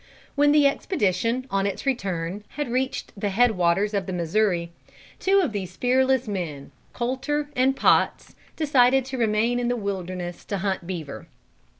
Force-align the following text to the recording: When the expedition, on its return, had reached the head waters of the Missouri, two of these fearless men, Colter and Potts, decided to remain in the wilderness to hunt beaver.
When 0.33 0.51
the 0.51 0.65
expedition, 0.65 1.45
on 1.51 1.67
its 1.67 1.85
return, 1.85 2.43
had 2.57 2.71
reached 2.71 3.13
the 3.15 3.29
head 3.29 3.51
waters 3.51 3.93
of 3.93 4.07
the 4.07 4.13
Missouri, 4.13 4.71
two 5.19 5.41
of 5.41 5.51
these 5.51 5.75
fearless 5.75 6.27
men, 6.27 6.71
Colter 6.91 7.51
and 7.55 7.75
Potts, 7.75 8.35
decided 8.55 9.05
to 9.05 9.19
remain 9.19 9.59
in 9.59 9.67
the 9.67 9.75
wilderness 9.75 10.43
to 10.45 10.57
hunt 10.57 10.87
beaver. 10.87 11.27